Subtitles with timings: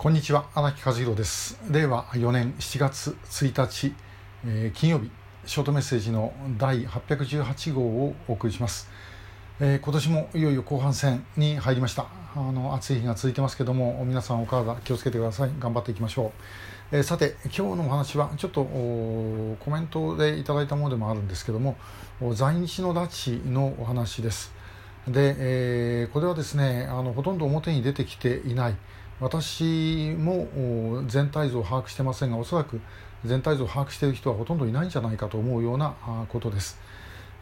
[0.00, 1.60] こんにちは荒木和弘です。
[1.70, 3.94] 令和4年7月1日、
[4.46, 5.10] えー、金曜日
[5.44, 8.88] ショートメッセージの第818号をお送りします、
[9.60, 12.06] えー、今年もいよいよ後半戦に入りました。
[12.34, 15.50] あの暑い日が続いてますけども皆さんお体気をつけてください。
[15.58, 16.32] 頑張っていきましょ
[16.92, 21.76] う、えー、さて今日のお話はちょっとコメントでいただいたものでもあるんですけども
[22.32, 24.58] 在日の拉致のお話です。
[25.12, 28.76] で、えー、これはですねあのほとんど表に出てきていない
[29.20, 32.80] 私も全体像を把握してませんがおそらく
[33.24, 35.94] 全体像を把握している人はほとんどいないんじゃないかと思うような
[36.28, 36.78] ことです。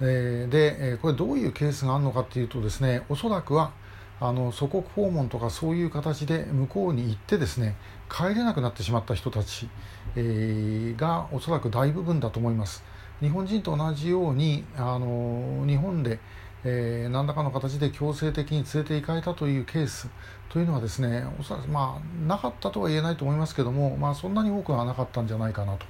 [0.00, 3.72] でこれどういうケースがあるのかというとですねおそらくは
[4.20, 7.76] あの祖国訪問とかそういう形で向こうに行ってですね
[8.10, 9.68] 帰れなくなってしまった人たち、
[10.14, 12.82] え、がおそらく大部分だと思います。
[13.20, 16.18] 日本人と同じようにあの日本で
[16.64, 20.08] えー、何らかの形で強制的に連れて行かれたというケース
[20.48, 25.86] というのはですねおそらくまあなかったとは言えないと思いますけども、まあ、そんなに多くはなかったんじゃないかなと。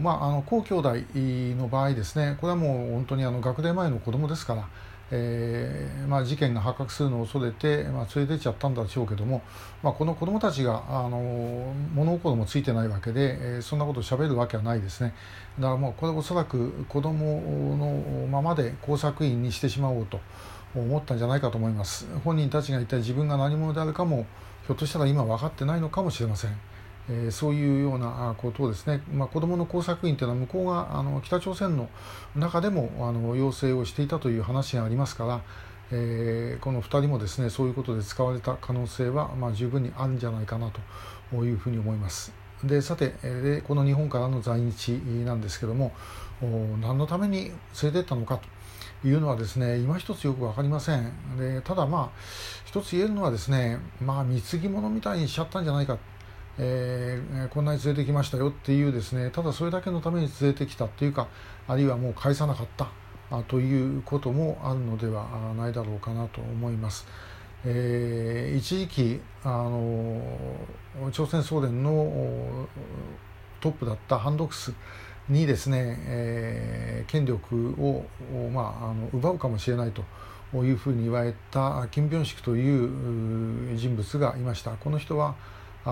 [0.00, 0.94] まあ、あの高兄弟
[1.56, 4.68] の場合ですねこれはもう本当にあの学年前の子供ですから、
[5.10, 9.42] えーまあ、事件が発覚するのを恐れて、まあ、連れてっちゃったんだでしょうけども、
[9.82, 15.14] まあ、この子どもたちがあの物心もついてないわけで、えー、そんなことをしゃべるわけはないですね
[15.58, 20.20] だからもうこれおそらく子どものままで工作員にしてしまおうと
[20.74, 24.26] 思ったんじゃないかと思います本人たちが一体自分が何者であるかも
[24.66, 26.50] ひょっとしたら今分かってないのかもしれません。
[27.10, 31.88] えー、そういうようなことをですね、まあ、子どもの工作員というのは向こうがあの北朝鮮の
[32.36, 35.40] 中でもあの要請をしていたという話がありますから、
[35.90, 40.70] えー、この2人もですねそういうことで使われた可能性は、まあ、十分にあるんじゃないかな
[41.30, 42.32] というふうに思います。
[42.64, 44.90] でさてえでこの日本からの在日
[45.24, 45.92] なんですけども
[46.80, 48.40] 何のために連れてったのか
[49.02, 52.18] というのはですね今一つよく分かりませんでただまあ
[52.64, 55.98] 一つ言えるのはですねまあ貢ぎ物みたいにしちゃったんじゃないか
[56.58, 61.28] えー、こんなに連れてきましたよっていうですねただそれだけのために連れてきたっていうか
[61.68, 62.88] あるいはもう返さなかった
[63.30, 67.06] あということもあるのではないだろうかなと思います。
[67.64, 70.22] えー、一時期あの
[71.12, 72.68] 朝鮮総連の
[73.60, 74.72] トップだったハン・ドクス
[75.28, 78.06] にですね、えー、権力を、
[78.50, 84.70] まあ、あの奪うかもしれないというふうに言われた金正恩という人物がいました。
[84.72, 85.34] この人は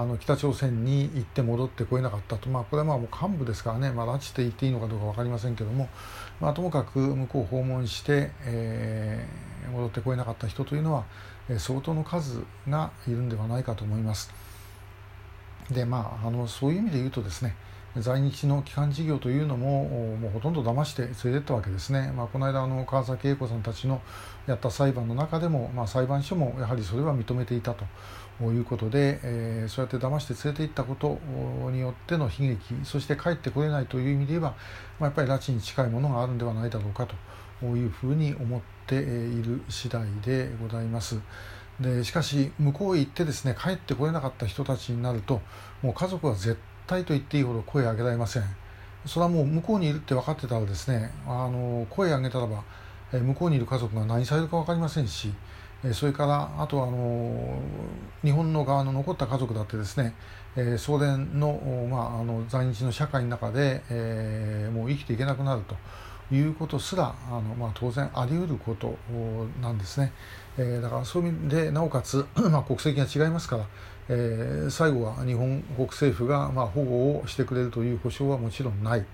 [0.01, 5.89] あの北朝鮮に行って戻ってこれなかったと、まあ、これはまあもう幹部ですからね、まあ、拉致って言っていいのかどうか分かりませんけども、
[6.39, 11.05] まあ、ともかく向こう訪問して、えー、戻ってこれなかった人というのは、
[11.49, 14.31] えー、相当の数がいるんではないかと思います。
[15.71, 17.57] でまあ、あのそういう意味で言うとですね
[18.01, 19.85] 在日の帰還事業というのも
[20.17, 24.01] もうほとんど騙して連れてったわけですね、まあ、この間あの川崎英子さんたちの
[24.47, 27.85] やった裁判の中でも、まあ、裁判所もやはりそれは認めていたと
[28.45, 31.19] いうことで、えー、そうやって騙して連れて行ったこと
[31.71, 34.57] によっての悲劇そして帰ってこれないという意味で言えば、ま
[35.01, 37.07] あ、やっぱり拉致に近いものがあるんではないだろうか
[37.61, 41.19] というふうに思っている次第でございます。
[41.81, 45.43] でしかし向こうへ行ってですね帰ってこれなかった人たちになると
[45.83, 48.43] もう家族は絶対と言っていいほど声上げられません。
[49.07, 52.65] それはもう向こうにいるって分かってたらですねあの声上げたらば
[53.13, 55.33] 向こうにいる家族が何されるか分かりませんし
[55.93, 57.59] それからあとはあの
[58.25, 60.15] 日本の側の残った家族だってですね
[60.79, 65.77] 送電の,、まあ、あの在日の社会の中で、えー、もう生きていけなくなると。
[66.33, 68.97] いうことすらあの、まあ、当然あり得ること
[69.61, 70.13] なんですね、
[70.59, 73.67] えー、だからそういう意味でなおかつ、 まあ、国籍が違いますから、
[74.09, 79.05] えー、最後は日本国政府が、まあ、保護をしてくれるという保証はもちろんない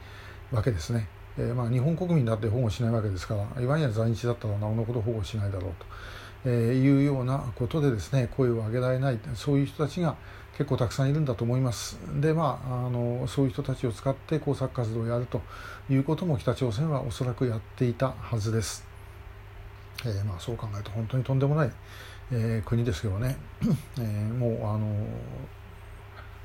[0.51, 1.09] わけですね。
[1.39, 5.87] えーまあ、日本国民だって保護しないわけですからいわゆる在日だったらなおのこと保護しないだろうと。
[6.45, 10.17] えー、いうようなことでですね声を上げられないそういう人たちが
[10.57, 11.99] 結構たくさんいるんだと思います。
[12.21, 15.41] でまああのそういう人たちを使って工作活動をやると
[15.89, 18.85] いうことも北朝鮮はおそらくやっていたはずです、
[20.05, 21.71] えー、まあ、そう考えると本当にとんでもない、
[22.31, 23.37] えー、国ですけどね、
[23.99, 24.95] えー、もうあの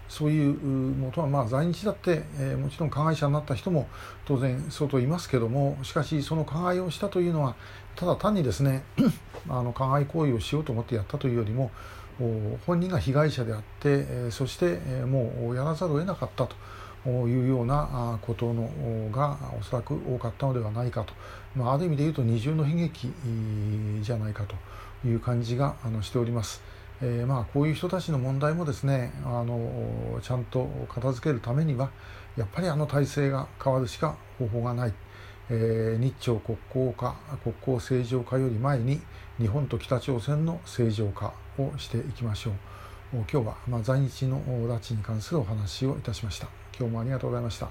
[0.10, 3.90] そういうもとはまあ在日だって、えー、もちろん加害者になった人も
[4.26, 7.56] 当然相当いますけどもしかしその加害をしたというのは
[7.98, 8.84] ただ単にですね
[9.50, 11.72] あの加害行為をしようと思ってやったというよりも
[12.66, 18.70] 本人が被害者であって、え、そして、え、もうやらざるを得なかったというようなことの
[19.12, 21.14] がおそらく多かったのではないかと、
[21.56, 23.14] まあ、ある意味で言うと二重の悲劇
[24.02, 26.62] じゃないかという感じがあのしております。
[27.00, 31.92] えー、まあこういう人たちの問題もですねあのちゃんと片付けるためには
[32.36, 34.94] やっぱりあの体制が変わるしか方法がない、
[35.50, 39.00] えー、日朝国交化国交正常化より前に
[39.40, 42.54] 日本と北朝鮮の正常化をしていきましょう。
[43.14, 46.48] 今日はまあ在日の拉致に関するお話をいたしました。
[46.78, 47.70] 今日もありがとうございました。